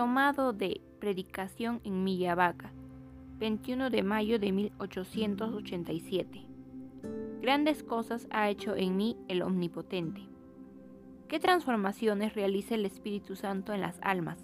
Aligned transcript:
Tomado 0.00 0.54
de 0.54 0.80
Predicación 0.98 1.82
en 1.84 2.06
Vaca, 2.34 2.72
21 3.38 3.90
de 3.90 4.02
mayo 4.02 4.38
de 4.38 4.50
1887. 4.50 6.46
Grandes 7.42 7.82
cosas 7.82 8.26
ha 8.30 8.48
hecho 8.48 8.74
en 8.76 8.96
mí 8.96 9.18
el 9.28 9.42
Omnipotente. 9.42 10.22
¿Qué 11.28 11.38
transformaciones 11.38 12.32
realiza 12.34 12.76
el 12.76 12.86
Espíritu 12.86 13.36
Santo 13.36 13.74
en 13.74 13.82
las 13.82 13.98
almas? 14.00 14.38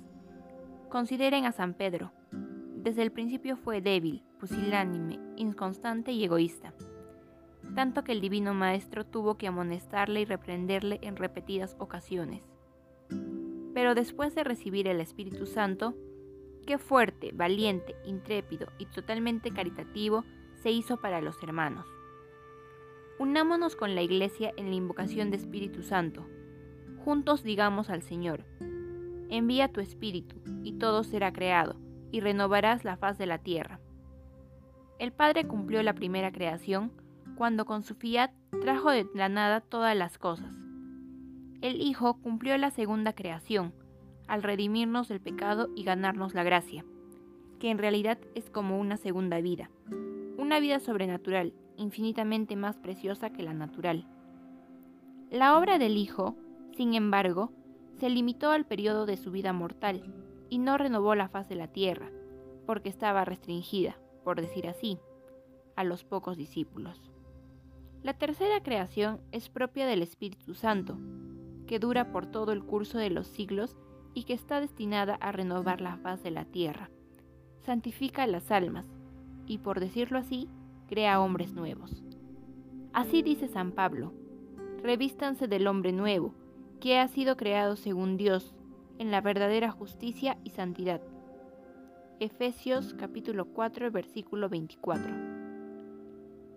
Consideren 0.91 1.47
a 1.47 1.53
San 1.53 1.73
Pedro. 1.73 2.13
Desde 2.77 3.01
el 3.01 3.11
principio 3.11 3.57
fue 3.57 3.81
débil, 3.81 4.25
pusilánime, 4.39 5.19
inconstante 5.39 6.13
y 6.13 6.23
egoísta 6.23 6.75
tanto 7.75 8.05
que 8.05 8.13
el 8.13 8.21
Divino 8.23 8.55
Maestro 8.55 9.05
tuvo 9.05 9.37
que 9.37 9.49
amonestarle 9.49 10.23
y 10.23 10.25
reprenderle 10.25 10.99
en 11.03 11.17
repetidas 11.17 11.77
ocasiones. 11.79 12.56
Pero 13.77 13.95
después 13.95 14.35
de 14.35 14.43
recibir 14.43 14.89
el 14.89 15.03
Espíritu 15.03 15.45
Santo, 15.45 15.95
qué 16.67 16.79
fuerte, 16.79 17.33
valiente, 17.35 17.95
intrépido 18.07 18.69
y 18.79 18.87
totalmente 18.87 19.51
caritativo 19.51 20.25
se 20.55 20.71
hizo 20.71 20.97
para 20.97 21.21
los 21.21 21.43
hermanos. 21.43 21.85
Unámonos 23.19 23.77
con 23.77 23.95
la 23.95 24.01
Iglesia 24.01 24.51
en 24.57 24.71
la 24.71 24.77
invocación 24.77 25.31
de 25.31 25.37
Espíritu 25.37 25.83
Santo. 25.83 26.27
Juntos 27.05 27.43
digamos 27.43 27.91
al 27.91 28.01
Señor, 28.01 28.47
envía 29.29 29.71
tu 29.71 29.83
Espíritu, 29.83 30.37
y 30.63 30.79
todo 30.79 31.05
será 31.05 31.35
creado, 31.35 31.77
y 32.11 32.21
renovarás 32.21 32.83
la 32.83 32.97
faz 32.97 33.19
de 33.19 33.27
la 33.27 33.41
tierra. 33.41 33.79
El 34.99 35.13
Padre 35.13 35.47
cumplió 35.47 35.83
la 35.83 35.93
primera 35.93 36.33
creación, 36.33 36.93
cuando 37.37 37.67
con 37.67 37.83
su 37.83 37.95
fiat 37.95 38.31
trajo 38.63 38.91
de 38.91 39.07
la 39.13 39.29
nada 39.29 39.61
todas 39.61 39.95
las 39.95 40.17
cosas. 40.17 40.66
El 41.67 41.83
Hijo 41.83 42.15
cumplió 42.23 42.57
la 42.59 42.71
segunda 42.71 43.13
creación, 43.13 43.75
al 44.29 44.45
redimirnos 44.45 45.09
del 45.09 45.21
pecado 45.21 45.69
y 45.75 45.83
ganarnos 45.83 46.33
la 46.33 46.45
gracia, 46.45 46.85
que 47.59 47.71
en 47.71 47.79
realidad 47.79 48.19
es 48.37 48.51
como 48.51 48.79
una 48.79 48.97
segunda 48.97 49.41
vida, 49.41 49.69
una 50.39 50.61
vida 50.61 50.79
sobrenatural, 50.79 51.55
infinitamente 51.77 52.55
más 52.55 52.77
preciosa 52.77 53.31
que 53.31 53.43
la 53.43 53.53
natural. 53.53 54.07
La 55.29 55.59
obra 55.59 55.81
del 55.81 55.97
Hijo, 55.97 56.37
sin 56.77 56.95
embargo, 56.95 57.51
se 57.99 58.11
limitó 58.11 58.53
al 58.53 58.65
periodo 58.65 59.05
de 59.05 59.17
su 59.17 59.33
vida 59.33 59.53
mortal 59.53 60.05
y 60.49 60.59
no 60.59 60.79
renovó 60.79 61.17
la 61.17 61.29
faz 61.29 61.49
de 61.49 61.57
la 61.57 61.67
tierra, 61.67 62.13
porque 62.65 62.89
estaba 62.91 63.25
restringida, 63.25 63.99
por 64.23 64.41
decir 64.41 64.69
así, 64.69 65.01
a 65.75 65.83
los 65.83 66.05
pocos 66.05 66.37
discípulos. 66.37 67.11
La 68.05 68.15
tercera 68.15 68.63
creación 68.63 69.21
es 69.33 69.49
propia 69.49 69.85
del 69.85 70.03
Espíritu 70.03 70.55
Santo, 70.55 70.97
que 71.67 71.79
dura 71.79 72.13
por 72.13 72.27
todo 72.27 72.53
el 72.53 72.65
curso 72.65 72.99
de 72.99 73.11
los 73.11 73.27
siglos 73.27 73.77
y 74.15 74.25
que 74.25 74.33
está 74.33 74.61
destinada 74.61 75.15
a 75.17 75.33
renovar 75.33 75.81
la 75.81 75.97
faz 75.99 76.23
de 76.23 76.31
la 76.31 76.45
tierra. 76.45 76.91
Santifica 77.61 78.27
las 78.27 78.51
almas 78.51 78.87
y, 79.47 79.59
por 79.59 79.81
decirlo 79.81 80.19
así, 80.19 80.49
crea 80.89 81.21
hombres 81.21 81.53
nuevos. 81.53 82.03
Así 82.93 83.23
dice 83.23 83.49
San 83.49 83.73
Pablo, 83.73 84.13
revístanse 84.83 85.49
del 85.49 85.67
hombre 85.67 85.93
nuevo, 85.93 86.35
que 86.81 86.99
ha 86.99 87.09
sido 87.09 87.37
creado 87.37 87.77
según 87.77 88.17
Dios, 88.17 88.55
en 88.99 89.11
la 89.11 89.21
verdadera 89.21 89.71
justicia 89.71 90.39
y 90.45 90.51
santidad. 90.51 91.03
Efesios 92.21 92.95
capítulo 92.95 93.47
4 93.47 93.91
versículo 93.91 94.49
24. 94.49 95.13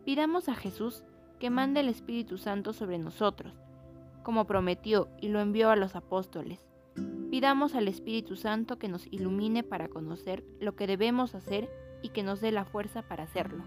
Pidamos 0.05 0.47
a 0.47 0.55
Jesús 0.55 1.03
que 1.39 1.49
mande 1.49 1.81
el 1.81 1.89
Espíritu 1.89 2.37
Santo 2.37 2.71
sobre 2.71 2.97
nosotros, 2.97 3.53
como 4.29 4.45
prometió 4.45 5.09
y 5.19 5.29
lo 5.29 5.39
envió 5.39 5.71
a 5.71 5.75
los 5.75 5.95
apóstoles. 5.95 6.59
Pidamos 7.31 7.73
al 7.73 7.87
Espíritu 7.87 8.35
Santo 8.35 8.77
que 8.77 8.87
nos 8.87 9.07
ilumine 9.07 9.63
para 9.63 9.87
conocer 9.87 10.43
lo 10.59 10.75
que 10.75 10.85
debemos 10.85 11.33
hacer 11.33 11.67
y 12.03 12.09
que 12.09 12.21
nos 12.21 12.39
dé 12.39 12.51
la 12.51 12.63
fuerza 12.63 13.01
para 13.01 13.23
hacerlo. 13.23 13.63